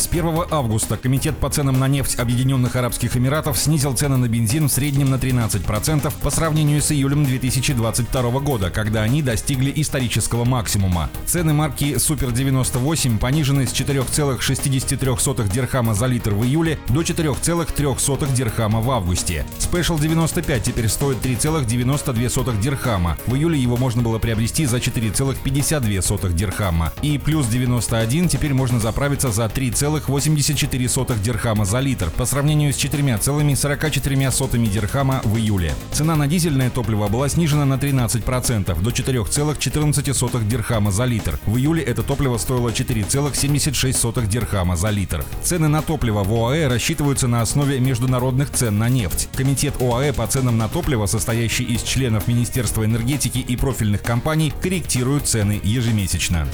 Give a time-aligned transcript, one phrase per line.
[0.00, 4.66] С 1 августа Комитет по ценам на нефть Объединенных Арабских Эмиратов снизил цены на бензин
[4.66, 11.10] в среднем на 13% по сравнению с июлем 2022 года, когда они достигли исторического максимума.
[11.26, 18.80] Цены марки Супер 98 понижены с 4,63 дирхама за литр в июле до 4,03 дирхама
[18.80, 19.44] в августе.
[19.58, 23.18] Special 95 теперь стоит 3,92 дирхама.
[23.26, 26.90] В июле его можно было приобрести за 4,52 дирхама.
[27.02, 32.76] И плюс 91 теперь можно заправиться за 3, 4,84 дирхама за литр по сравнению с
[32.76, 35.74] 4,44 дирхама в июле.
[35.92, 41.38] Цена на дизельное топливо была снижена на 13% до 4,14 дирхама за литр.
[41.46, 45.24] В июле это топливо стоило 4,76 дирхама за литр.
[45.42, 49.28] Цены на топливо в ОАЭ рассчитываются на основе международных цен на нефть.
[49.34, 55.26] Комитет ОАЭ по ценам на топливо, состоящий из членов Министерства энергетики и профильных компаний, корректирует
[55.26, 56.46] цены ежемесячно.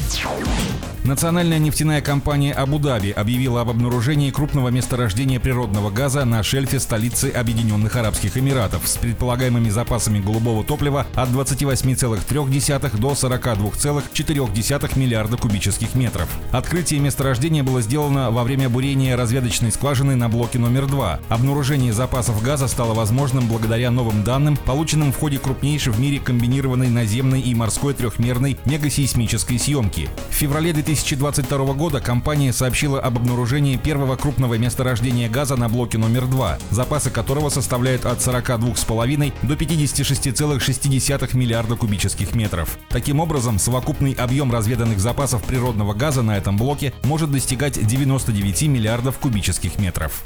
[1.06, 7.96] Национальная нефтяная компания Абу-Даби объявила об обнаружении крупного месторождения природного газа на шельфе столицы Объединенных
[7.96, 16.28] Арабских Эмиратов с предполагаемыми запасами голубого топлива от 28,3 до 42,4 миллиарда кубических метров.
[16.52, 21.18] Открытие месторождения было сделано во время бурения разведочной скважины на блоке номер 2.
[21.28, 26.90] Обнаружение запасов газа стало возможным благодаря новым данным, полученным в ходе крупнейшей в мире комбинированной
[26.90, 30.08] наземной и морской трехмерной мегасейсмической съемки.
[30.30, 35.98] В феврале 2000 2022 года компания сообщила об обнаружении первого крупного месторождения газа на блоке
[35.98, 42.78] номер 2, запасы которого составляют от 42,5 до 56,6 миллиарда кубических метров.
[42.88, 49.18] Таким образом, совокупный объем разведанных запасов природного газа на этом блоке может достигать 99 миллиардов
[49.18, 50.22] кубических метров.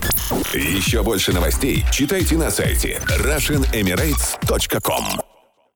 [0.52, 5.29] Еще больше новостей читайте на сайте RussianEmirates.com